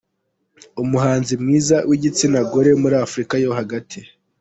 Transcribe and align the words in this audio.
Umuhanzi 0.83 1.33
mwiza 1.41 1.77
w’igitsina 1.89 2.39
gore 2.51 2.71
muri 2.81 2.95
Afurika 3.05 3.33
yo 3.43 3.49
hagati. 3.59 3.99